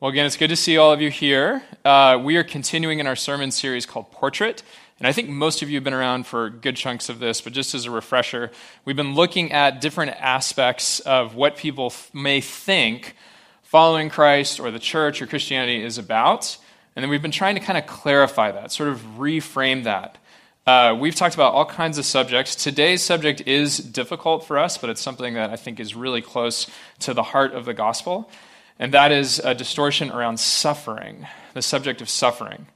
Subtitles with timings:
[0.00, 1.60] Well, again, it's good to see all of you here.
[1.84, 4.62] Uh, we are continuing in our sermon series called Portrait.
[5.00, 7.52] And I think most of you have been around for good chunks of this, but
[7.52, 8.52] just as a refresher,
[8.84, 13.16] we've been looking at different aspects of what people th- may think
[13.64, 16.58] following Christ or the church or Christianity is about.
[16.94, 20.16] And then we've been trying to kind of clarify that, sort of reframe that.
[20.64, 22.54] Uh, we've talked about all kinds of subjects.
[22.54, 26.70] Today's subject is difficult for us, but it's something that I think is really close
[27.00, 28.30] to the heart of the gospel
[28.78, 32.66] and that is a distortion around suffering, the subject of suffering.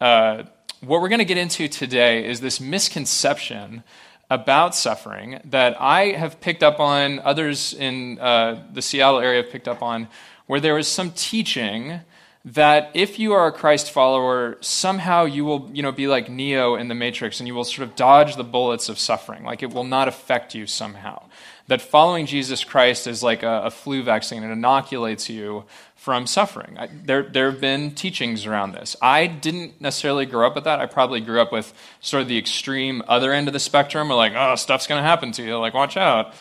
[0.00, 0.44] Uh,
[0.80, 3.82] what we're going to get into today is this misconception
[4.30, 9.50] about suffering that I have picked up on, others in uh, the Seattle area have
[9.50, 10.08] picked up on,
[10.46, 12.00] where there is some teaching
[12.44, 16.76] that if you are a Christ follower, somehow you will you know, be like Neo
[16.76, 19.44] in the Matrix and you will sort of dodge the bullets of suffering.
[19.44, 21.24] Like it will not affect you somehow
[21.68, 24.42] that following Jesus Christ is like a, a flu vaccine.
[24.42, 26.76] It inoculates you from suffering.
[26.78, 28.96] I, there, there have been teachings around this.
[29.02, 30.80] I didn't necessarily grow up with that.
[30.80, 34.16] I probably grew up with sort of the extreme other end of the spectrum, where
[34.16, 35.58] like, oh, stuff's going to happen to you.
[35.58, 36.32] Like, watch out.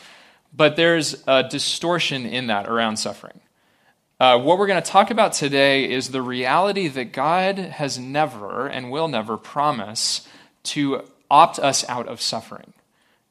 [0.56, 3.42] But there's a distortion in that around suffering.
[4.20, 8.66] Uh, what we're going to talk about today is the reality that God has never
[8.66, 10.28] and will never promise
[10.64, 12.74] to opt us out of suffering.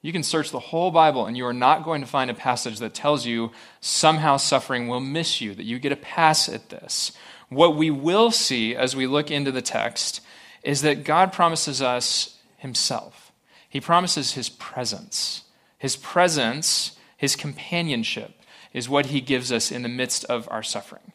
[0.07, 2.79] You can search the whole Bible and you are not going to find a passage
[2.79, 7.11] that tells you somehow suffering will miss you, that you get a pass at this.
[7.49, 10.21] What we will see as we look into the text
[10.63, 13.33] is that God promises us Himself.
[13.69, 15.43] He promises His presence.
[15.77, 18.41] His presence, His companionship,
[18.73, 21.11] is what He gives us in the midst of our suffering.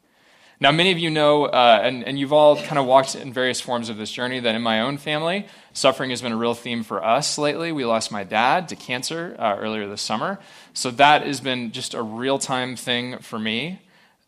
[0.61, 3.59] Now, many of you know, uh, and, and you've all kind of walked in various
[3.59, 6.83] forms of this journey, that in my own family, suffering has been a real theme
[6.83, 7.71] for us lately.
[7.71, 10.39] We lost my dad to cancer uh, earlier this summer.
[10.75, 13.81] So that has been just a real time thing for me.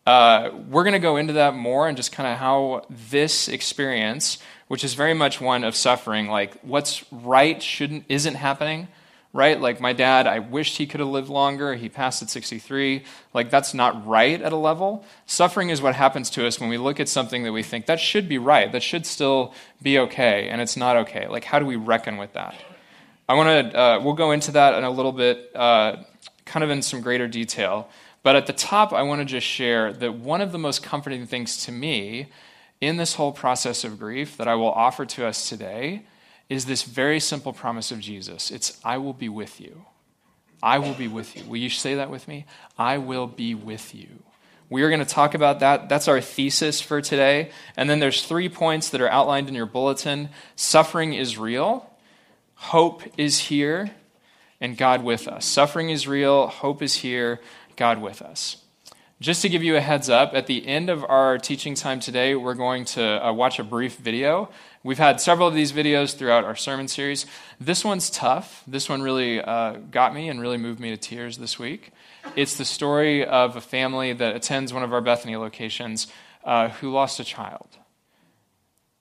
[0.07, 4.39] Uh, we're going to go into that more and just kind of how this experience,
[4.69, 8.87] which is very much one of suffering, like what's right shouldn't isn't happening,
[9.33, 9.59] right?
[9.59, 11.73] Like my dad, I wished he could have lived longer.
[11.73, 13.03] He passed at 63.
[13.33, 15.03] Like that's not right at a level.
[15.25, 17.99] Suffering is what happens to us when we look at something that we think that
[17.99, 21.27] should be right, that should still be okay, and it's not okay.
[21.27, 22.55] Like how do we reckon with that?
[23.27, 23.77] I want to.
[23.77, 25.97] Uh, we'll go into that in a little bit, uh,
[26.45, 27.89] kind of in some greater detail.
[28.22, 31.25] But at the top, I want to just share that one of the most comforting
[31.25, 32.27] things to me
[32.79, 36.03] in this whole process of grief that I will offer to us today
[36.49, 39.85] is this very simple promise of Jesus it's, I will be with you.
[40.61, 41.43] I will be with you.
[41.43, 42.45] Will you say that with me?
[42.77, 44.07] I will be with you.
[44.69, 45.89] We are going to talk about that.
[45.89, 47.51] That's our thesis for today.
[47.75, 50.29] And then there's three points that are outlined in your bulletin.
[50.55, 51.89] Suffering is real,
[52.55, 53.91] hope is here,
[54.61, 55.45] and God with us.
[55.45, 57.41] Suffering is real, hope is here,
[57.75, 58.62] God with us.
[59.23, 62.35] Just to give you a heads up, at the end of our teaching time today,
[62.35, 64.50] we're going to uh, watch a brief video
[64.85, 67.25] We've had several of these videos throughout our sermon series.
[67.57, 68.63] This one's tough.
[68.67, 71.91] This one really uh, got me and really moved me to tears this week.
[72.35, 76.07] It's the story of a family that attends one of our Bethany locations
[76.44, 77.69] uh, who lost a child.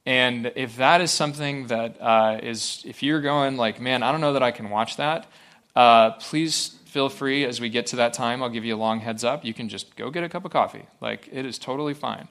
[0.06, 4.20] And if that is something that uh, is, if you're going like, man, I don't
[4.20, 5.26] know that I can watch that,
[5.74, 8.42] uh, please feel free as we get to that time.
[8.42, 9.46] I'll give you a long heads up.
[9.46, 10.84] You can just go get a cup of coffee.
[11.00, 12.28] Like, it is totally fine.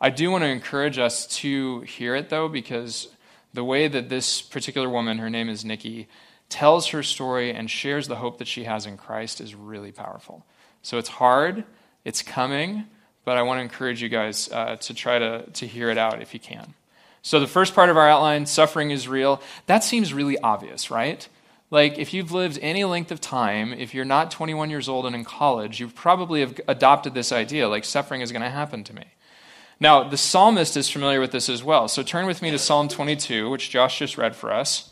[0.00, 3.08] I do want to encourage us to hear it, though, because
[3.52, 6.06] the way that this particular woman, her name is Nikki,
[6.48, 10.46] tells her story and shares the hope that she has in Christ is really powerful.
[10.82, 11.64] So it's hard,
[12.04, 12.84] it's coming,
[13.24, 16.22] but I want to encourage you guys uh, to try to, to hear it out
[16.22, 16.74] if you can.
[17.22, 21.28] So, the first part of our outline, suffering is real, that seems really obvious, right?
[21.76, 25.14] Like, if you've lived any length of time, if you're not 21 years old and
[25.14, 28.94] in college, you probably have adopted this idea like, suffering is going to happen to
[28.94, 29.04] me.
[29.78, 31.86] Now, the psalmist is familiar with this as well.
[31.86, 34.88] So turn with me to Psalm 22, which Josh just read for us.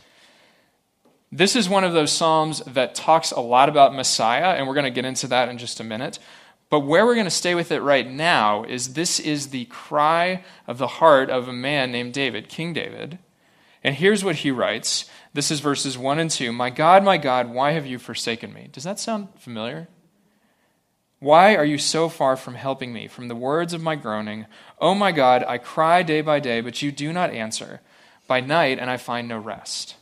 [1.33, 4.85] This is one of those psalms that talks a lot about Messiah, and we're going
[4.85, 6.19] to get into that in just a minute.
[6.69, 10.45] But where we're going to stay with it right now is this is the cry
[10.67, 13.21] of the heart of a man named David, King David.
[13.83, 15.05] And here's what he writes.
[15.35, 16.53] This is verses 1 and 2.
[16.53, 18.69] My God, my God, why have you forsaken me?
[18.73, 19.89] Does that sound familiar?
[21.19, 24.47] Why are you so far from helping me, from the words of my groaning?
[24.81, 27.81] Oh my God, I cry day by day, but you do not answer.
[28.29, 29.97] By night, and I find no rest.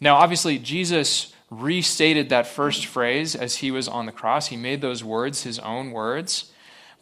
[0.00, 4.46] Now, obviously, Jesus restated that first phrase as he was on the cross.
[4.46, 6.52] He made those words his own words.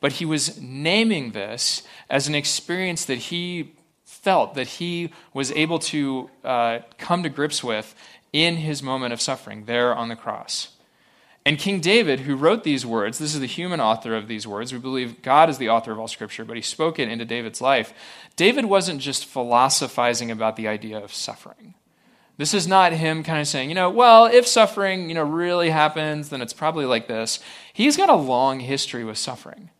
[0.00, 3.74] But he was naming this as an experience that he
[4.22, 7.94] felt, that he was able to uh, come to grips with
[8.32, 10.68] in his moment of suffering there on the cross.
[11.44, 14.72] And King David, who wrote these words, this is the human author of these words.
[14.72, 17.60] We believe God is the author of all scripture, but he spoke it into David's
[17.60, 17.92] life.
[18.36, 21.74] David wasn't just philosophizing about the idea of suffering.
[22.36, 25.70] This is not him kind of saying, you know, well, if suffering, you know, really
[25.70, 27.40] happens, then it's probably like this.
[27.72, 29.70] He's got a long history with suffering.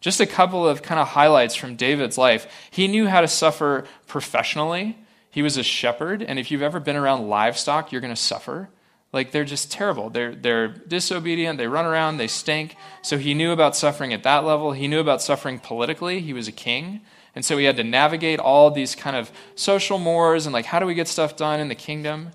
[0.00, 2.46] Just a couple of kind of highlights from David's life.
[2.70, 4.98] He knew how to suffer professionally.
[5.30, 8.68] He was a shepherd, and if you've ever been around livestock, you're going to suffer.
[9.12, 10.10] Like they're just terrible.
[10.10, 12.76] They're they're disobedient, they run around, they stink.
[13.02, 14.72] So he knew about suffering at that level.
[14.72, 16.20] He knew about suffering politically.
[16.20, 17.00] He was a king.
[17.34, 20.78] And so he had to navigate all these kind of social mores and like how
[20.78, 22.32] do we get stuff done in the kingdom?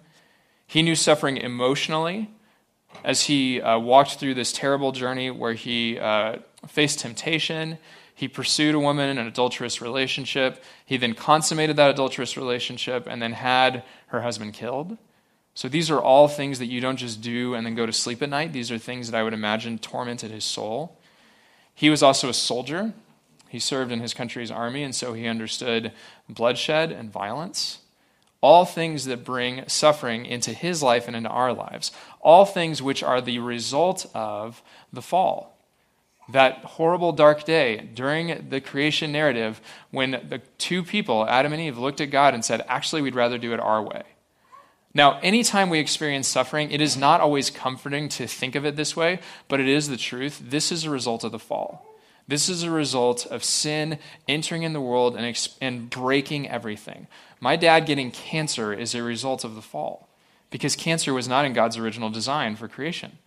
[0.65, 2.31] He knew suffering emotionally
[3.03, 7.77] as he uh, walked through this terrible journey where he uh, faced temptation.
[8.13, 10.63] He pursued a woman in an adulterous relationship.
[10.85, 14.97] He then consummated that adulterous relationship and then had her husband killed.
[15.53, 18.21] So these are all things that you don't just do and then go to sleep
[18.21, 18.53] at night.
[18.53, 20.97] These are things that I would imagine tormented his soul.
[21.73, 22.93] He was also a soldier.
[23.49, 25.91] He served in his country's army, and so he understood
[26.29, 27.79] bloodshed and violence.
[28.41, 31.91] All things that bring suffering into his life and into our lives.
[32.19, 34.61] All things which are the result of
[34.91, 35.57] the fall.
[36.29, 39.61] That horrible dark day during the creation narrative
[39.91, 43.37] when the two people, Adam and Eve, looked at God and said, Actually, we'd rather
[43.37, 44.03] do it our way.
[44.93, 48.95] Now, anytime we experience suffering, it is not always comforting to think of it this
[48.95, 50.41] way, but it is the truth.
[50.43, 51.90] This is a result of the fall.
[52.31, 57.07] This is a result of sin entering in the world and, and breaking everything.
[57.41, 60.07] My dad getting cancer is a result of the fall
[60.49, 63.17] because cancer was not in God's original design for creation.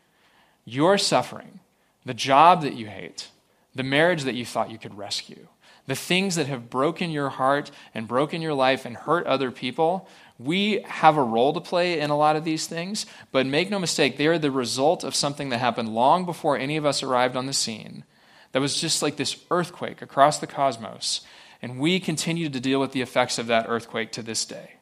[0.65, 1.61] Your suffering,
[2.07, 3.29] the job that you hate,
[3.75, 5.49] the marriage that you thought you could rescue,
[5.87, 10.09] the things that have broken your heart and broken your life and hurt other people
[10.39, 13.79] we have a role to play in a lot of these things, but make no
[13.79, 17.37] mistake, they are the result of something that happened long before any of us arrived
[17.37, 18.05] on the scene.
[18.55, 21.23] That was just like this earthquake across the cosmos.
[21.61, 24.75] And we continue to deal with the effects of that earthquake to this day.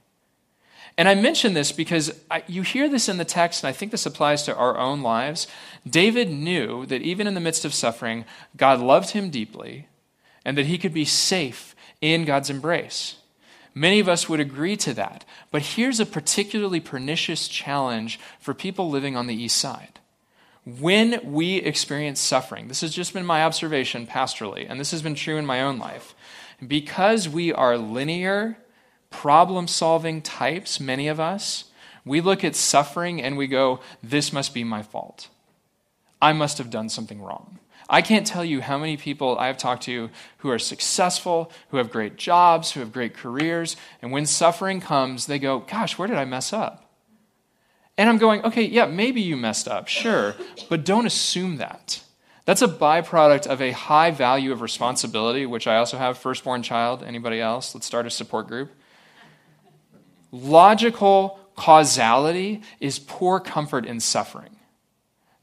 [0.99, 3.91] And I mention this because I, you hear this in the text, and I think
[3.91, 5.47] this applies to our own lives.
[5.89, 8.27] David knew that even in the midst of suffering,
[8.59, 9.89] God loved him deeply
[10.45, 13.17] and that he could be safe in God's embrace.
[13.75, 15.25] Many of us would agree to that.
[15.51, 19.99] But here's a particularly pernicious challenge for people living on the east side.
[20.65, 25.17] When we experience suffering, this has just been my observation pastorally, and this has been
[25.17, 26.15] true in my own life.
[26.65, 28.59] Because we are linear,
[29.11, 31.65] problem solving types, many of us,
[32.05, 35.29] we look at suffering and we go, This must be my fault.
[36.21, 37.59] I must have done something wrong.
[37.91, 41.91] I can't tell you how many people I've talked to who are successful, who have
[41.91, 46.17] great jobs, who have great careers, and when suffering comes, they go, Gosh, where did
[46.17, 46.82] I mess up?
[47.99, 50.35] And I'm going, Okay, yeah, maybe you messed up, sure,
[50.69, 52.03] but don't assume that.
[52.45, 57.05] That's a byproduct of a high value of responsibility, which I also have, firstborn child.
[57.05, 57.75] Anybody else?
[57.75, 58.73] Let's start a support group.
[60.33, 64.57] Logical causality is poor comfort in suffering.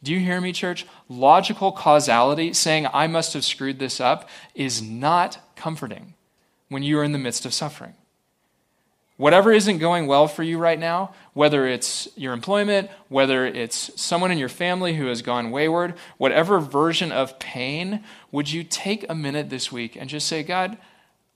[0.01, 0.86] Do you hear me, church?
[1.07, 6.16] Logical causality, saying I must have screwed this up, is not comforting
[6.69, 7.94] when you are in the midst of suffering.
[9.19, 14.31] Whatever isn't going well for you right now, whether it's your employment, whether it's someone
[14.31, 18.01] in your family who has gone wayward, whatever version of pain,
[18.31, 20.77] would you take a minute this week and just say, God,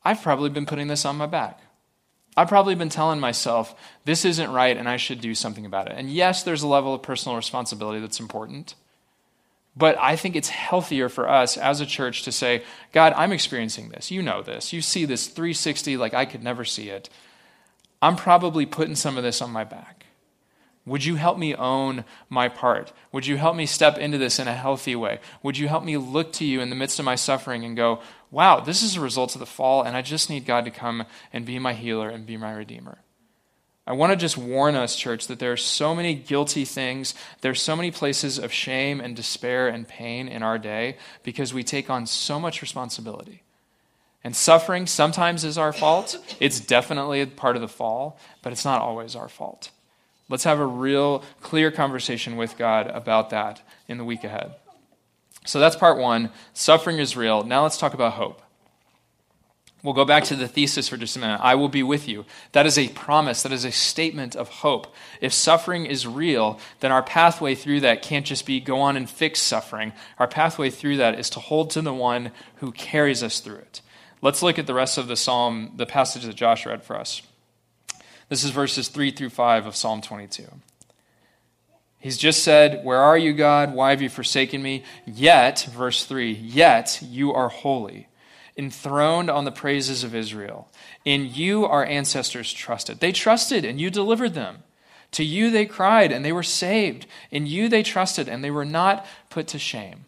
[0.01, 1.59] I've probably been putting this on my back.
[2.37, 5.97] I've probably been telling myself, this isn't right and I should do something about it.
[5.97, 8.75] And yes, there's a level of personal responsibility that's important.
[9.75, 13.89] But I think it's healthier for us as a church to say, God, I'm experiencing
[13.89, 14.09] this.
[14.09, 14.71] You know this.
[14.71, 17.09] You see this 360 like I could never see it.
[18.03, 20.07] I'm probably putting some of this on my back.
[20.85, 22.91] Would you help me own my part?
[23.13, 25.21] Would you help me step into this in a healthy way?
[25.41, 28.01] Would you help me look to you in the midst of my suffering and go,
[28.29, 31.05] wow, this is a result of the fall, and I just need God to come
[31.31, 32.97] and be my healer and be my redeemer?
[33.87, 37.15] I want to just warn us, church, that there are so many guilty things.
[37.39, 41.63] There's so many places of shame and despair and pain in our day because we
[41.63, 43.42] take on so much responsibility.
[44.23, 46.17] And suffering sometimes is our fault.
[46.39, 49.69] It's definitely a part of the fall, but it's not always our fault.
[50.29, 54.55] Let's have a real clear conversation with God about that in the week ahead.
[55.45, 56.29] So that's part one.
[56.53, 57.43] Suffering is real.
[57.43, 58.41] Now let's talk about hope.
[59.83, 61.41] We'll go back to the thesis for just a minute.
[61.43, 62.23] I will be with you.
[62.53, 63.43] That is a promise.
[63.43, 64.95] That is a statement of hope.
[65.19, 69.09] If suffering is real, then our pathway through that can't just be go on and
[69.09, 69.91] fix suffering.
[70.19, 73.81] Our pathway through that is to hold to the one who carries us through it.
[74.23, 77.23] Let's look at the rest of the psalm, the passage that Josh read for us.
[78.29, 80.45] This is verses 3 through 5 of Psalm 22.
[81.99, 83.73] He's just said, Where are you, God?
[83.73, 84.85] Why have you forsaken me?
[85.05, 88.07] Yet, verse 3, yet you are holy,
[88.55, 90.69] enthroned on the praises of Israel.
[91.03, 93.01] In you our ancestors trusted.
[93.01, 94.63] They trusted, and you delivered them.
[95.11, 97.07] To you they cried, and they were saved.
[97.29, 100.05] In you they trusted, and they were not put to shame.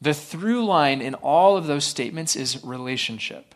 [0.00, 3.54] The through line in all of those statements is relationship.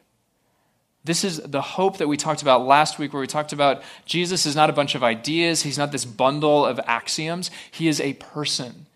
[1.04, 4.46] This is the hope that we talked about last week, where we talked about Jesus
[4.46, 5.62] is not a bunch of ideas.
[5.62, 7.50] He's not this bundle of axioms.
[7.70, 8.86] He is a person.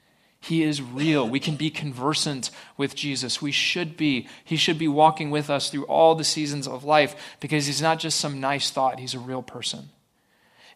[0.40, 1.28] He is real.
[1.28, 3.42] We can be conversant with Jesus.
[3.42, 4.26] We should be.
[4.44, 7.98] He should be walking with us through all the seasons of life because he's not
[7.98, 9.90] just some nice thought, he's a real person.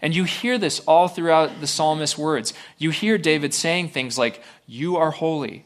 [0.02, 2.52] And you hear this all throughout the psalmist's words.
[2.76, 5.64] You hear David saying things like, You are holy.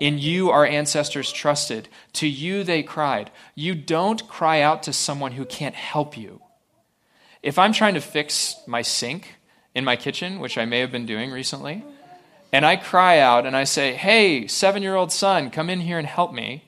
[0.00, 1.88] In you our ancestors trusted.
[2.14, 3.30] To you they cried.
[3.54, 6.40] You don't cry out to someone who can't help you.
[7.42, 9.36] If I'm trying to fix my sink
[9.74, 11.84] in my kitchen, which I may have been doing recently,
[12.52, 15.98] and I cry out and I say, Hey, seven year old son, come in here
[15.98, 16.64] and help me,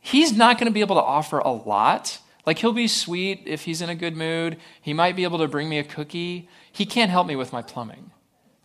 [0.00, 2.18] he's not going to be able to offer a lot.
[2.46, 4.58] Like, he'll be sweet if he's in a good mood.
[4.82, 6.46] He might be able to bring me a cookie.
[6.70, 8.10] He can't help me with my plumbing.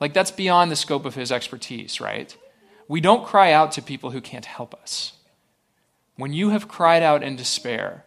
[0.02, 2.36] Like, that's beyond the scope of his expertise, right?
[2.90, 5.14] We don't cry out to people who can't help us.
[6.18, 8.04] When you have cried out in despair,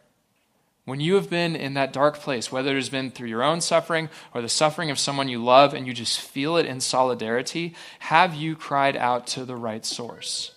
[0.85, 3.61] when you have been in that dark place, whether it has been through your own
[3.61, 7.77] suffering or the suffering of someone you love, and you just feel it in solidarity,
[8.01, 10.51] have you cried out to the right source?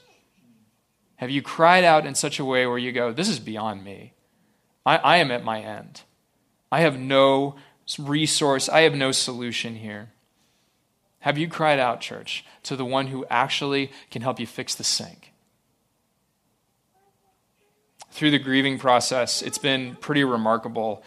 [1.17, 4.13] Have you cried out in such a way where you go, This is beyond me?
[4.85, 6.01] I, I am at my end.
[6.71, 7.57] I have no
[7.99, 10.09] resource, I have no solution here.
[11.25, 14.83] Have you cried out, church, to the one who actually can help you fix the
[14.83, 15.33] sink?
[18.11, 21.01] Through the grieving process, it's been pretty remarkable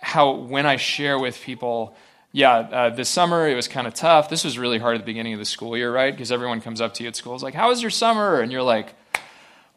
[0.00, 1.96] how, when I share with people,
[2.30, 4.30] yeah, uh, this summer it was kind of tough.
[4.30, 6.14] This was really hard at the beginning of the school year, right?
[6.14, 8.40] Because everyone comes up to you at school, is like, How was your summer?
[8.40, 8.94] And you're like,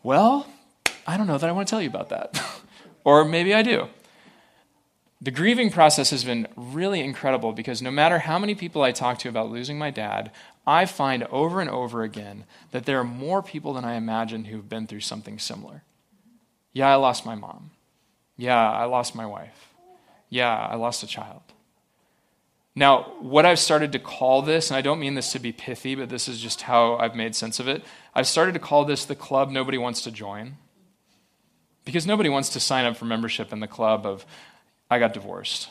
[0.04, 0.46] Well,
[1.08, 2.40] I don't know that I want to tell you about that.
[3.04, 3.88] or maybe I do.
[5.24, 9.20] The grieving process has been really incredible because no matter how many people I talk
[9.20, 10.32] to about losing my dad,
[10.66, 14.68] I find over and over again that there are more people than I imagined who've
[14.68, 15.84] been through something similar.
[16.74, 17.70] Yeah, I lost my mom.
[18.36, 19.70] Yeah, I lost my wife.
[20.30, 21.42] Yeah, I lost a child.
[22.74, 25.94] Now, what I've started to call this, and I don't mean this to be pithy,
[25.94, 27.84] but this is just how I've made sense of it.
[28.16, 30.58] I've started to call this the club nobody wants to join.
[31.84, 34.26] Because nobody wants to sign up for membership in the club of,
[34.92, 35.70] I got divorced.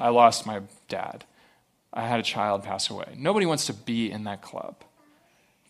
[0.00, 1.24] I lost my dad.
[1.92, 3.14] I had a child pass away.
[3.18, 4.76] Nobody wants to be in that club.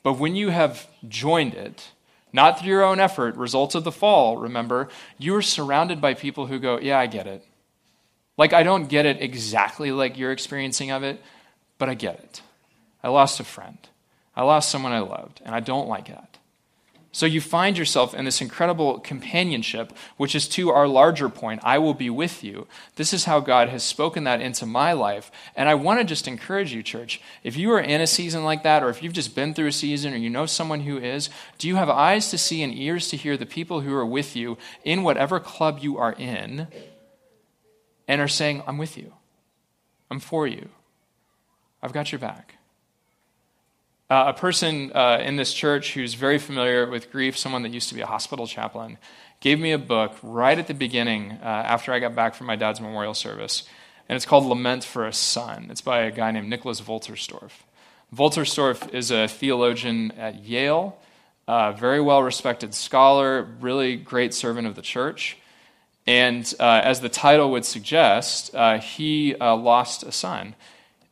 [0.04, 1.90] But when you have joined it,
[2.32, 6.46] not through your own effort, results of the fall, remember, you are surrounded by people
[6.46, 7.44] who go, Yeah, I get it.
[8.38, 11.20] Like, I don't get it exactly like you're experiencing of it,
[11.78, 12.40] but I get it.
[13.02, 13.78] I lost a friend.
[14.36, 16.31] I lost someone I loved, and I don't like that.
[17.14, 21.76] So you find yourself in this incredible companionship, which is to our larger point I
[21.76, 22.66] will be with you.
[22.96, 25.30] This is how God has spoken that into my life.
[25.54, 27.20] And I want to just encourage you, church.
[27.44, 29.72] If you are in a season like that, or if you've just been through a
[29.72, 31.28] season, or you know someone who is,
[31.58, 34.34] do you have eyes to see and ears to hear the people who are with
[34.34, 36.66] you in whatever club you are in
[38.08, 39.12] and are saying, I'm with you,
[40.10, 40.70] I'm for you,
[41.82, 42.56] I've got your back?
[44.12, 47.88] Uh, a person uh, in this church who's very familiar with grief, someone that used
[47.88, 48.98] to be a hospital chaplain,
[49.40, 52.54] gave me a book right at the beginning uh, after I got back from my
[52.54, 53.62] dad's memorial service.
[54.10, 55.68] And it's called Lament for a Son.
[55.70, 57.52] It's by a guy named Nicholas Wolterstorff.
[58.14, 60.94] Wolterstorff is a theologian at Yale,
[61.48, 65.38] a very well respected scholar, really great servant of the church.
[66.06, 70.54] And uh, as the title would suggest, uh, he uh, lost a son.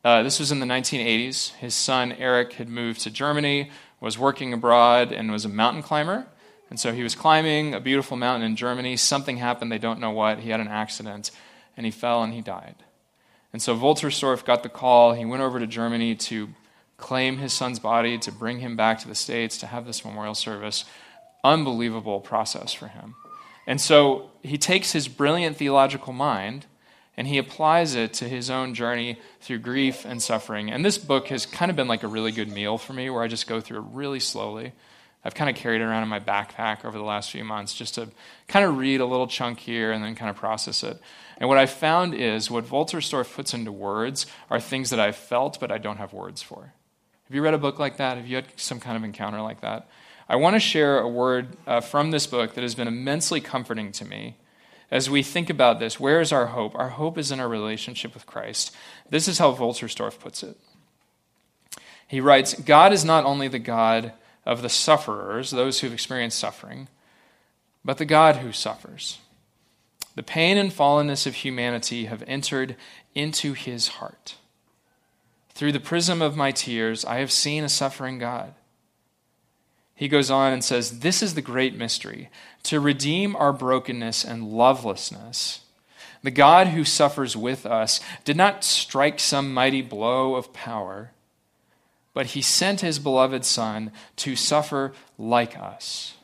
[0.03, 1.51] Uh, this was in the 1980s.
[1.55, 6.25] His son Eric had moved to Germany, was working abroad, and was a mountain climber.
[6.71, 8.97] And so he was climbing a beautiful mountain in Germany.
[8.97, 10.39] Something happened, they don't know what.
[10.39, 11.29] He had an accident,
[11.77, 12.75] and he fell and he died.
[13.53, 15.13] And so Wolterstorff got the call.
[15.13, 16.49] He went over to Germany to
[16.97, 20.35] claim his son's body, to bring him back to the States, to have this memorial
[20.35, 20.85] service.
[21.43, 23.15] Unbelievable process for him.
[23.67, 26.65] And so he takes his brilliant theological mind
[27.17, 30.71] and he applies it to his own journey through grief and suffering.
[30.71, 33.21] And this book has kind of been like a really good meal for me where
[33.21, 34.73] I just go through it really slowly.
[35.23, 37.95] I've kind of carried it around in my backpack over the last few months just
[37.95, 38.09] to
[38.47, 40.99] kind of read a little chunk here and then kind of process it.
[41.37, 45.59] And what I found is what Wolterstorff puts into words are things that I've felt
[45.59, 46.73] but I don't have words for.
[47.25, 48.17] Have you read a book like that?
[48.17, 49.89] Have you had some kind of encounter like that?
[50.27, 53.91] I want to share a word uh, from this book that has been immensely comforting
[53.93, 54.37] to me
[54.91, 56.75] as we think about this, where is our hope?
[56.75, 58.75] Our hope is in our relationship with Christ.
[59.09, 60.57] This is how Wolterstorff puts it.
[62.05, 64.11] He writes God is not only the God
[64.45, 66.89] of the sufferers, those who've experienced suffering,
[67.85, 69.19] but the God who suffers.
[70.15, 72.75] The pain and fallenness of humanity have entered
[73.15, 74.35] into his heart.
[75.53, 78.53] Through the prism of my tears, I have seen a suffering God.
[79.95, 82.29] He goes on and says, This is the great mystery
[82.63, 85.61] to redeem our brokenness and lovelessness.
[86.23, 91.11] The God who suffers with us did not strike some mighty blow of power,
[92.13, 96.15] but he sent his beloved Son to suffer like us,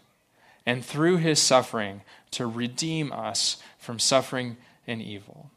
[0.65, 2.01] and through his suffering
[2.31, 5.49] to redeem us from suffering and evil.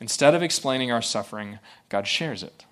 [0.00, 2.64] Instead of explaining our suffering, God shares it.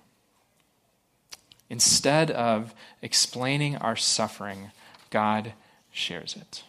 [1.69, 4.69] Instead of explaining our suffering,
[5.09, 5.53] God
[5.91, 6.63] shares it.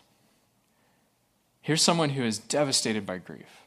[1.65, 3.63] Here's someone who is devastated by grief,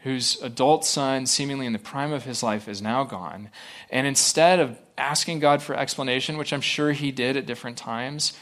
[0.00, 3.48] whose adult son, seemingly in the prime of his life, is now gone.
[3.88, 8.34] And instead of asking God for explanation, which I'm sure he did at different times,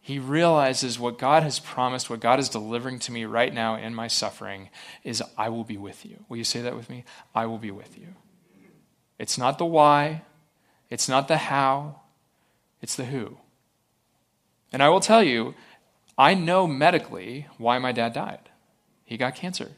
[0.00, 3.94] he realizes what God has promised, what God is delivering to me right now in
[3.94, 4.70] my suffering
[5.04, 6.24] is I will be with you.
[6.30, 7.04] Will you say that with me?
[7.34, 8.06] I will be with you.
[9.18, 10.22] It's not the why,
[10.88, 12.00] it's not the how,
[12.80, 13.36] it's the who.
[14.72, 15.54] And I will tell you,
[16.18, 18.50] I know medically why my dad died.
[19.04, 19.70] He got cancer.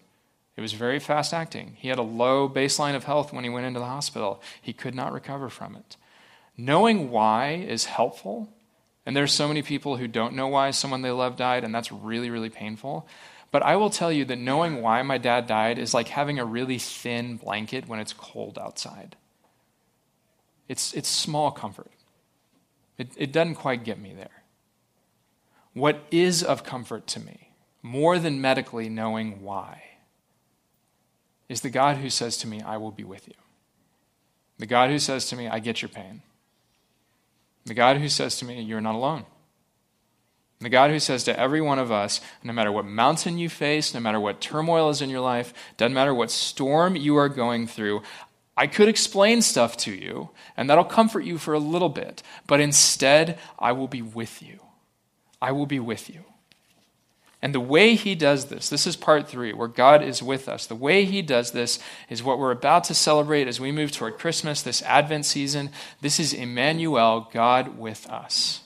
[0.56, 1.76] It was very fast acting.
[1.78, 4.42] He had a low baseline of health when he went into the hospital.
[4.60, 5.96] He could not recover from it.
[6.56, 8.48] Knowing why is helpful
[9.06, 11.90] and there's so many people who don't know why someone they love died, and that's
[11.90, 13.08] really, really painful.
[13.50, 16.44] But I will tell you that knowing why my dad died is like having a
[16.44, 19.16] really thin blanket when it's cold outside.
[20.68, 21.90] It's, it's small comfort.
[22.98, 24.39] It, it doesn't quite get me there.
[25.80, 29.82] What is of comfort to me, more than medically knowing why,
[31.48, 33.34] is the God who says to me, I will be with you.
[34.58, 36.20] The God who says to me, I get your pain.
[37.64, 39.24] The God who says to me, You're not alone.
[40.58, 43.94] The God who says to every one of us, no matter what mountain you face,
[43.94, 47.66] no matter what turmoil is in your life, doesn't matter what storm you are going
[47.66, 48.02] through,
[48.54, 52.60] I could explain stuff to you, and that'll comfort you for a little bit, but
[52.60, 54.60] instead, I will be with you.
[55.40, 56.24] I will be with you.
[57.42, 60.66] And the way he does this, this is part three, where God is with us.
[60.66, 61.78] The way he does this
[62.10, 65.70] is what we're about to celebrate as we move toward Christmas, this Advent season.
[66.02, 68.60] This is Emmanuel, God with us.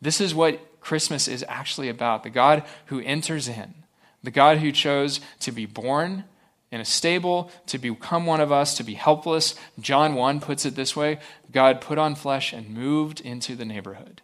[0.00, 3.74] This is what Christmas is actually about the God who enters in,
[4.22, 6.24] the God who chose to be born
[6.72, 9.54] in a stable, to become one of us, to be helpless.
[9.78, 11.20] John 1 puts it this way
[11.52, 14.22] God put on flesh and moved into the neighborhood.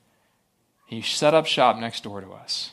[0.92, 2.72] He set up shop next door to us.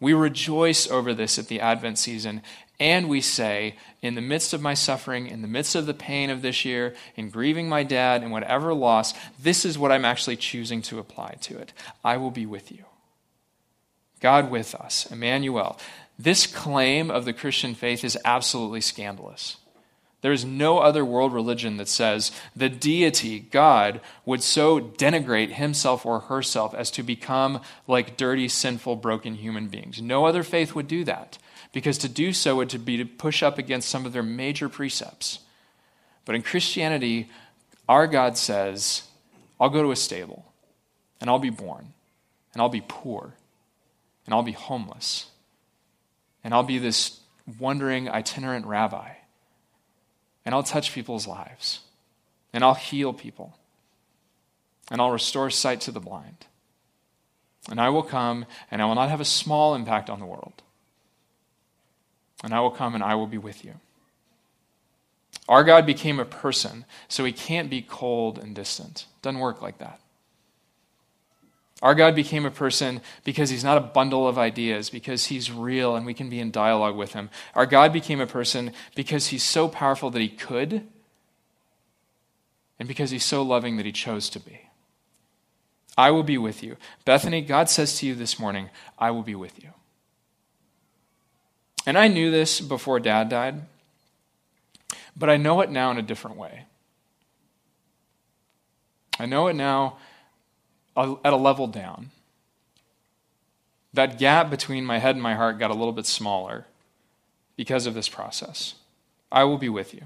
[0.00, 2.40] We rejoice over this at the Advent season,
[2.78, 6.30] and we say, in the midst of my suffering, in the midst of the pain
[6.30, 10.36] of this year, in grieving my dad, and whatever loss, this is what I'm actually
[10.36, 11.74] choosing to apply to it.
[12.02, 12.86] I will be with you.
[14.20, 15.78] God with us, Emmanuel.
[16.18, 19.58] This claim of the Christian faith is absolutely scandalous.
[20.22, 26.04] There is no other world religion that says the deity, God, would so denigrate himself
[26.04, 30.02] or herself as to become like dirty, sinful, broken human beings.
[30.02, 31.38] No other faith would do that,
[31.72, 35.38] because to do so would be to push up against some of their major precepts.
[36.26, 37.30] But in Christianity,
[37.88, 39.04] our God says,
[39.58, 40.44] I'll go to a stable,
[41.20, 41.94] and I'll be born,
[42.52, 43.34] and I'll be poor,
[44.26, 45.26] and I'll be homeless,
[46.44, 47.20] and I'll be this
[47.58, 49.12] wandering itinerant rabbi
[50.44, 51.80] and I'll touch people's lives,
[52.52, 53.56] and I'll heal people,
[54.90, 56.46] and I'll restore sight to the blind.
[57.68, 60.62] And I will come, and I will not have a small impact on the world.
[62.42, 63.74] And I will come, and I will be with you.
[65.48, 69.06] Our God became a person, so he can't be cold and distant.
[69.20, 70.00] Doesn't work like that.
[71.82, 75.96] Our God became a person because he's not a bundle of ideas, because he's real
[75.96, 77.30] and we can be in dialogue with him.
[77.54, 80.86] Our God became a person because he's so powerful that he could,
[82.78, 84.60] and because he's so loving that he chose to be.
[85.96, 86.76] I will be with you.
[87.04, 89.70] Bethany, God says to you this morning, I will be with you.
[91.86, 93.62] And I knew this before dad died,
[95.16, 96.64] but I know it now in a different way.
[99.18, 99.98] I know it now
[100.96, 102.10] at a level down.
[103.92, 106.66] That gap between my head and my heart got a little bit smaller
[107.56, 108.74] because of this process.
[109.32, 110.02] I will be with you.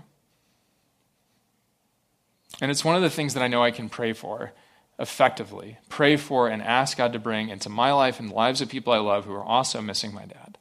[2.60, 4.52] And it's one of the things that I know I can pray for
[4.98, 5.78] effectively.
[5.88, 8.92] Pray for and ask God to bring into my life and the lives of people
[8.92, 10.56] I love who are also missing my dad.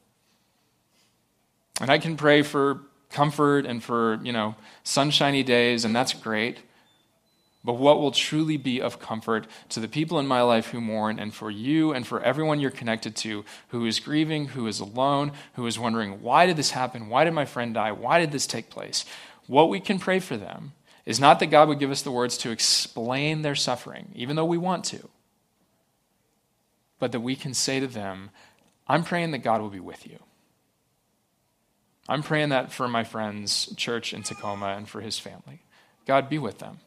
[1.80, 6.60] And I can pray for comfort and for, you know, sunshiny days, and that's great.
[7.64, 11.18] But what will truly be of comfort to the people in my life who mourn,
[11.18, 15.32] and for you and for everyone you're connected to who is grieving, who is alone,
[15.54, 17.10] who is wondering, why did this happen?
[17.10, 17.94] Why did my friend die?
[17.94, 19.06] Why did this take place?
[19.48, 20.74] What we can pray for them
[21.06, 24.46] is not that God would give us the words to explain their suffering, even though
[24.46, 25.10] we want to,
[27.00, 28.30] but that we can say to them,
[28.88, 30.20] I'm praying that God will be with you.
[32.08, 35.64] I'm praying that for my friend's church in Tacoma and for his family.
[36.06, 36.80] God, be with them.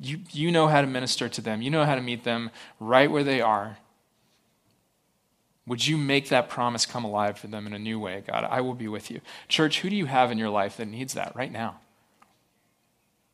[0.00, 3.10] You, you know how to minister to them, you know how to meet them right
[3.10, 3.78] where they are.
[5.66, 8.46] Would you make that promise come alive for them in a new way, God?
[8.48, 9.20] I will be with you.
[9.48, 11.80] Church, who do you have in your life that needs that right now?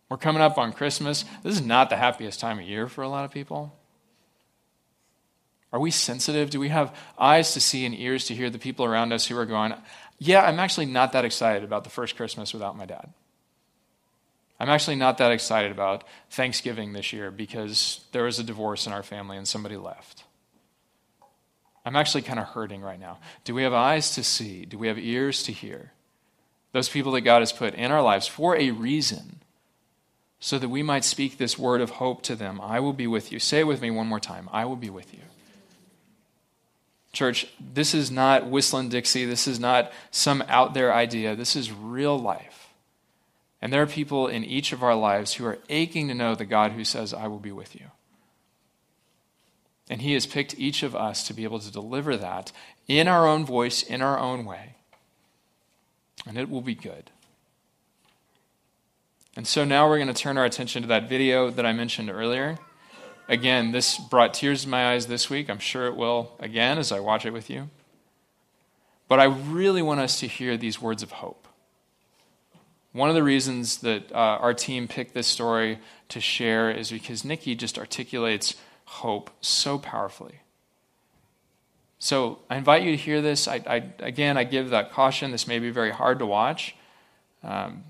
[0.09, 1.25] We're coming up on Christmas.
[1.43, 3.77] This is not the happiest time of year for a lot of people.
[5.73, 6.51] Are we sensitive?
[6.51, 9.37] Do we have eyes to see and ears to hear the people around us who
[9.37, 9.75] are going,
[10.19, 13.13] Yeah, I'm actually not that excited about the first Christmas without my dad?
[14.61, 18.93] I'm actually not that excited about Thanksgiving this year because there was a divorce in
[18.93, 20.25] our family and somebody left.
[21.85, 23.19] I'm actually kind of hurting right now.
[23.45, 24.65] Do we have eyes to see?
[24.65, 25.93] Do we have ears to hear?
[26.73, 29.41] Those people that God has put in our lives for a reason
[30.41, 32.61] so that we might speak this word of hope to them.
[32.61, 33.39] I will be with you.
[33.39, 34.49] Say it with me one more time.
[34.53, 35.21] I will be with you.
[37.13, 39.25] Church, this is not whistling Dixie.
[39.25, 41.37] This is not some out there idea.
[41.37, 42.64] This is real life.
[43.65, 46.45] And there are people in each of our lives who are aching to know the
[46.45, 47.87] God who says, I will be with you.
[49.89, 52.53] And He has picked each of us to be able to deliver that
[52.89, 54.75] in our own voice, in our own way.
[56.27, 57.11] And it will be good.
[59.35, 62.11] And so now we're going to turn our attention to that video that I mentioned
[62.11, 62.59] earlier.
[63.31, 65.49] Again, this brought tears to my eyes this week.
[65.49, 67.71] I'm sure it will again as I watch it with you.
[69.09, 71.49] But I really want us to hear these words of hope.
[72.95, 75.81] One of the reasons that uh, our team picked this story
[76.11, 78.55] to share is because Nikki just articulates
[78.85, 80.43] hope so powerfully.
[81.99, 83.49] So I invite you to hear this.
[83.49, 85.33] I, I, again, I give that caution.
[85.33, 86.77] This may be very hard to watch.
[87.43, 87.83] Um,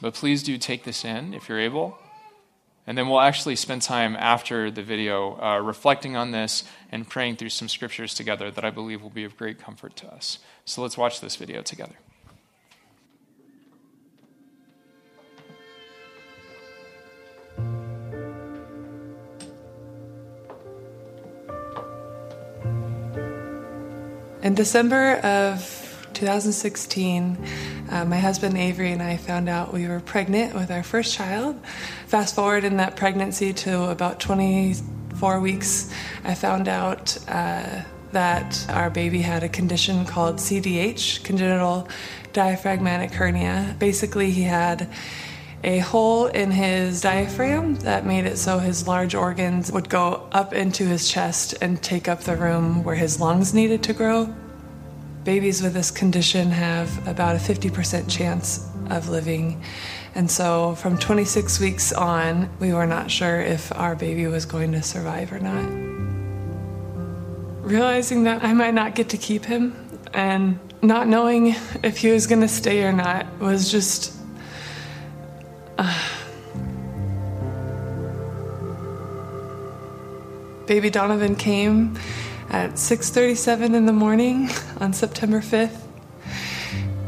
[0.00, 1.96] but please do take this in if you're able.
[2.88, 7.36] And then we'll actually spend time after the video uh, reflecting on this and praying
[7.36, 10.40] through some scriptures together that I believe will be of great comfort to us.
[10.64, 11.94] So let's watch this video together.
[24.50, 27.38] In December of 2016,
[27.88, 31.54] uh, my husband Avery and I found out we were pregnant with our first child.
[32.08, 38.90] Fast forward in that pregnancy to about 24 weeks, I found out uh, that our
[38.90, 41.86] baby had a condition called CDH, congenital
[42.32, 43.76] diaphragmatic hernia.
[43.78, 44.90] Basically, he had
[45.62, 50.54] a hole in his diaphragm that made it so his large organs would go up
[50.54, 54.34] into his chest and take up the room where his lungs needed to grow.
[55.24, 59.62] Babies with this condition have about a 50% chance of living.
[60.14, 64.72] And so from 26 weeks on, we were not sure if our baby was going
[64.72, 65.68] to survive or not.
[67.62, 69.76] Realizing that I might not get to keep him
[70.14, 74.19] and not knowing if he was going to stay or not was just.
[80.66, 81.98] Baby Donovan came
[82.50, 85.86] at 6:37 in the morning on September 5th.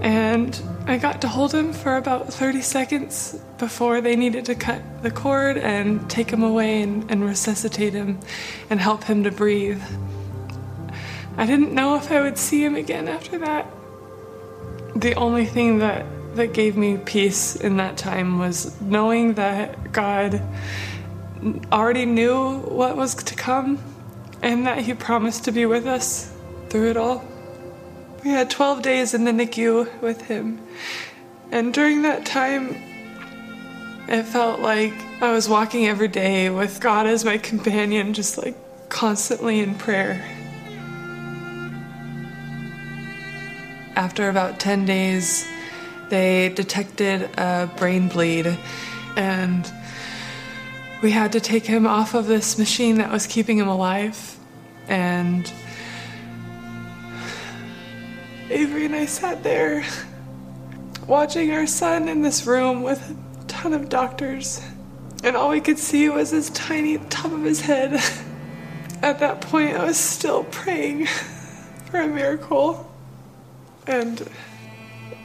[0.00, 4.82] And I got to hold him for about 30 seconds before they needed to cut
[5.02, 8.18] the cord and take him away and, and resuscitate him
[8.68, 9.82] and help him to breathe.
[11.36, 13.66] I didn't know if I would see him again after that.
[14.96, 20.42] The only thing that, that gave me peace in that time was knowing that God
[21.72, 23.78] already knew what was to come
[24.42, 26.32] and that He promised to be with us
[26.68, 27.24] through it all.
[28.24, 30.60] We had 12 days in the NICU with Him,
[31.50, 32.76] and during that time,
[34.08, 38.56] it felt like I was walking every day with God as my companion, just like
[38.88, 40.24] constantly in prayer.
[43.94, 45.46] After about 10 days,
[46.12, 48.58] they detected a brain bleed,
[49.16, 49.72] and
[51.00, 54.36] we had to take him off of this machine that was keeping him alive.
[54.88, 55.50] And
[58.50, 59.86] Avery and I sat there
[61.06, 63.00] watching our son in this room with
[63.40, 64.60] a ton of doctors.
[65.24, 67.94] And all we could see was his tiny top of his head.
[69.02, 71.06] At that point, I was still praying
[71.90, 72.94] for a miracle.
[73.86, 74.28] And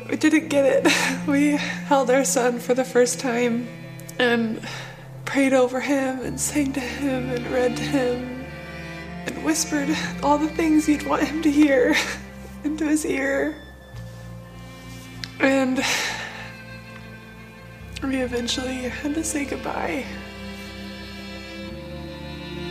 [0.10, 0.94] we didn't get it.
[1.28, 3.68] We held our son for the first time.
[4.18, 4.66] And
[5.28, 8.46] prayed over him and sang to him and read to him
[9.26, 9.90] and whispered
[10.24, 11.94] all the things you'd want him to hear
[12.64, 13.54] into his ear.
[15.42, 15.84] And
[18.02, 20.06] we eventually had to say goodbye.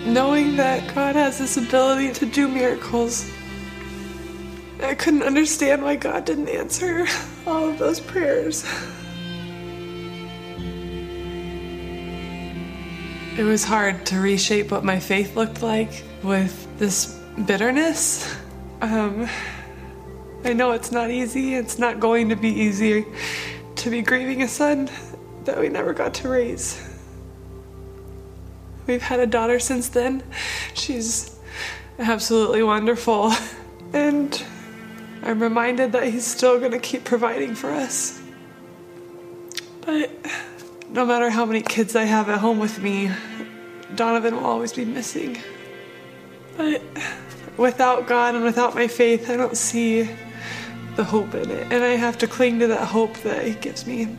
[0.07, 3.31] Knowing that God has this ability to do miracles,
[4.83, 7.07] I couldn't understand why God didn't answer
[7.47, 8.65] all of those prayers.
[13.39, 18.35] It was hard to reshape what my faith looked like with this bitterness.
[18.81, 19.29] Um,
[20.45, 23.05] I know it's not easy, it's not going to be easy
[23.77, 24.91] to be grieving a son
[25.45, 26.83] that we never got to raise.
[28.87, 30.23] We've had a daughter since then.
[30.75, 31.39] She's
[31.99, 33.33] absolutely wonderful.
[33.93, 34.43] And
[35.27, 38.23] I'm reminded that he's still going to keep providing for us.
[39.81, 40.09] But
[40.91, 43.11] no matter how many kids I have at home with me,
[43.97, 45.37] Donovan will always be missing.
[46.57, 46.81] But
[47.57, 50.09] without God and without my faith, I don't see
[50.95, 51.73] the hope in it.
[51.73, 54.17] And I have to cling to that hope that He gives me.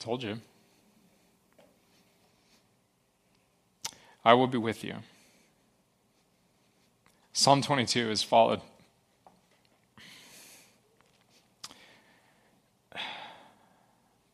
[0.00, 0.38] Told you.
[4.24, 4.94] I will be with you.
[7.34, 8.62] Psalm 22 is followed.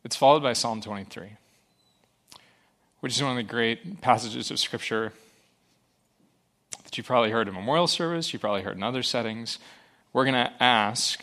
[0.05, 1.31] It's followed by Psalm 23,
[3.01, 5.11] which is one of the great passages of Scripture
[6.85, 9.59] that you probably heard in memorial service, you probably heard in other settings.
[10.13, 11.21] We're going to ask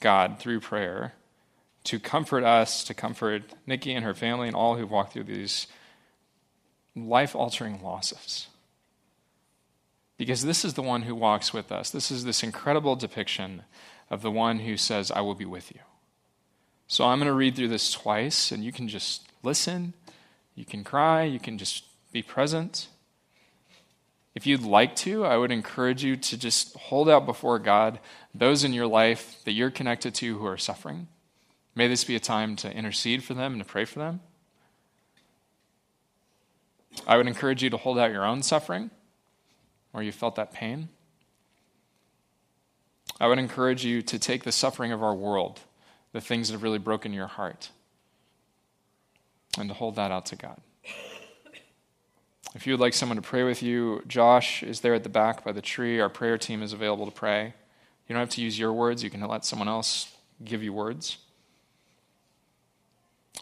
[0.00, 1.12] God through prayer
[1.84, 5.66] to comfort us, to comfort Nikki and her family and all who've walked through these
[6.94, 8.48] life altering losses.
[10.16, 11.90] Because this is the one who walks with us.
[11.90, 13.62] This is this incredible depiction
[14.10, 15.80] of the one who says, I will be with you.
[16.86, 19.94] So I'm going to read through this twice, and you can just listen.
[20.54, 21.24] You can cry.
[21.24, 22.88] You can just be present.
[24.34, 27.98] If you'd like to, I would encourage you to just hold out before God
[28.34, 31.08] those in your life that you're connected to who are suffering.
[31.74, 34.20] May this be a time to intercede for them and to pray for them.
[37.06, 38.90] I would encourage you to hold out your own suffering
[39.92, 40.88] where you felt that pain.
[43.20, 45.60] I would encourage you to take the suffering of our world,
[46.12, 47.70] the things that have really broken your heart,
[49.58, 50.60] and to hold that out to God.
[52.54, 55.42] If you would like someone to pray with you, Josh is there at the back
[55.42, 56.00] by the tree.
[56.00, 57.54] Our prayer team is available to pray.
[58.06, 61.18] You don't have to use your words, you can let someone else give you words.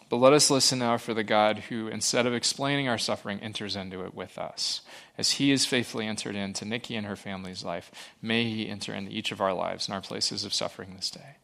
[0.09, 3.75] But let us listen now for the God who, instead of explaining our suffering, enters
[3.75, 4.81] into it with us.
[5.17, 9.11] As he has faithfully entered into Nikki and her family's life, may he enter into
[9.11, 11.37] each of our lives and our places of suffering this day.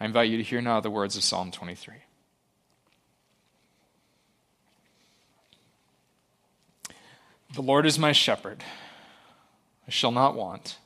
[0.00, 1.94] I invite you to hear now the words of Psalm 23.
[7.54, 8.64] The Lord is my shepherd,
[9.86, 10.78] I shall not want.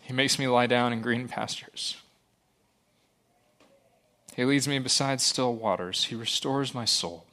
[0.00, 1.96] He makes me lie down in green pastures.
[4.34, 6.04] He leads me beside still waters.
[6.06, 7.24] He restores my soul.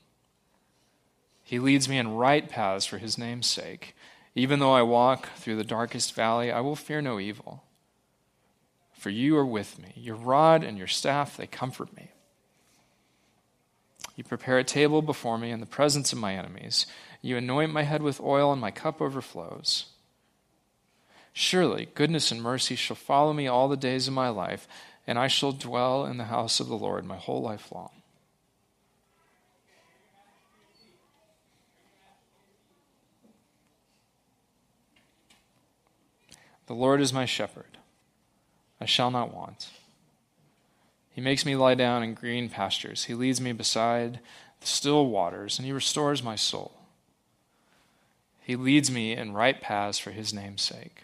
[1.44, 3.96] He leads me in right paths for his name's sake.
[4.36, 7.64] Even though I walk through the darkest valley, I will fear no evil.
[8.94, 9.94] For you are with me.
[9.96, 12.12] Your rod and your staff, they comfort me.
[14.16, 16.86] You prepare a table before me in the presence of my enemies.
[17.24, 19.88] You anoint my head with oil, and my cup overflows.
[21.34, 24.68] Surely goodness and mercy shall follow me all the days of my life
[25.12, 27.92] and I shall dwell in the house of the Lord my whole life long.
[36.68, 37.78] The Lord is my shepherd,
[38.80, 39.72] I shall not want.
[41.10, 43.04] He makes me lie down in green pastures.
[43.04, 44.22] He leads me beside
[44.62, 46.72] the still waters, and he restores my soul.
[48.40, 51.04] He leads me in right paths for his name's sake.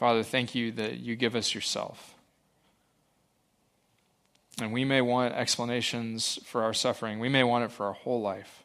[0.00, 2.14] Father, thank you that you give us yourself.
[4.58, 8.22] And we may want explanations for our suffering, we may want it for our whole
[8.22, 8.64] life.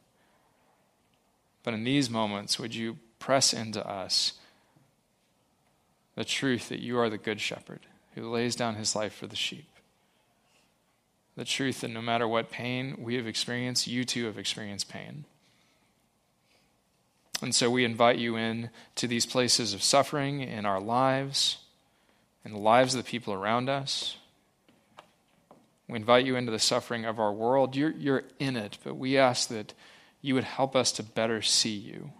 [1.62, 4.40] But in these moments, would you press into us
[6.16, 7.82] the truth that you are the good shepherd
[8.14, 9.68] who lays down his life for the sheep?
[11.36, 15.26] The truth that no matter what pain we have experienced, you too have experienced pain.
[17.42, 21.58] And so we invite you in to these places of suffering in our lives,
[22.44, 24.18] in the lives of the people around us.
[25.88, 27.76] We invite you into the suffering of our world.
[27.76, 29.74] You're, you're in it, but we ask that
[30.22, 32.12] you would help us to better see you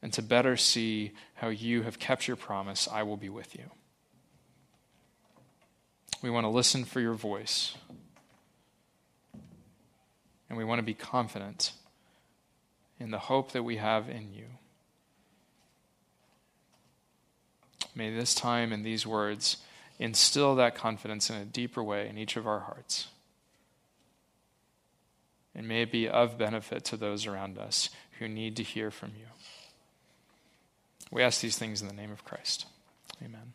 [0.00, 3.70] and to better see how you have kept your promise I will be with you.
[6.22, 7.74] We want to listen for your voice,
[10.48, 11.72] and we want to be confident
[12.98, 14.46] in the hope that we have in you.
[17.94, 19.58] May this time and these words
[19.98, 23.08] instill that confidence in a deeper way in each of our hearts.
[25.54, 29.10] And may it be of benefit to those around us who need to hear from
[29.18, 29.26] you.
[31.10, 32.66] We ask these things in the name of Christ.
[33.22, 33.52] Amen.